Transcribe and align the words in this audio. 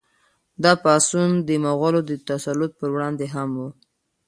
دا 0.63 0.71
پاڅون 0.83 1.29
د 1.47 1.49
مغولو 1.65 2.01
د 2.09 2.11
تسلط 2.29 2.71
پر 2.79 2.89
وړاندې 2.93 3.25
هم 3.35 3.49
و. 3.57 3.61